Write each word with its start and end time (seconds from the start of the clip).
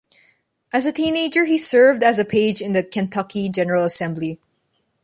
As 0.73 0.87
a 0.87 0.91
teenager 0.91 1.45
he 1.45 1.59
served 1.59 2.01
as 2.01 2.17
a 2.17 2.25
page 2.25 2.59
in 2.59 2.71
the 2.71 2.81
Kentucky 2.83 3.49
General 3.49 3.83
Assembly. 3.83 4.39